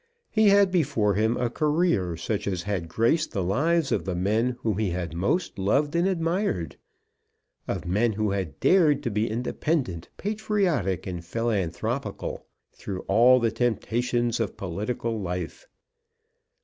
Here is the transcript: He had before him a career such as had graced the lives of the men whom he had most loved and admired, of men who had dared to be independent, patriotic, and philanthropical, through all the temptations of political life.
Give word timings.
He 0.31 0.49
had 0.49 0.71
before 0.71 1.13
him 1.13 1.37
a 1.37 1.47
career 1.51 2.17
such 2.17 2.47
as 2.47 2.63
had 2.63 2.89
graced 2.89 3.33
the 3.33 3.43
lives 3.43 3.91
of 3.91 4.03
the 4.03 4.15
men 4.15 4.57
whom 4.63 4.79
he 4.79 4.89
had 4.89 5.13
most 5.13 5.59
loved 5.59 5.95
and 5.95 6.07
admired, 6.07 6.75
of 7.67 7.85
men 7.85 8.13
who 8.13 8.31
had 8.31 8.59
dared 8.59 9.03
to 9.03 9.11
be 9.11 9.29
independent, 9.29 10.09
patriotic, 10.17 11.05
and 11.05 11.23
philanthropical, 11.23 12.47
through 12.71 13.01
all 13.01 13.39
the 13.39 13.51
temptations 13.51 14.39
of 14.39 14.57
political 14.57 15.19
life. 15.21 15.67